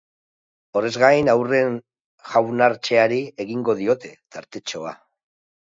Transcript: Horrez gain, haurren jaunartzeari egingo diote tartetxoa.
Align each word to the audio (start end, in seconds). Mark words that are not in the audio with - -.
Horrez 0.79 0.89
gain, 1.01 1.27
haurren 1.33 1.75
jaunartzeari 2.31 3.21
egingo 3.47 3.79
diote 3.83 4.15
tartetxoa. 4.37 4.99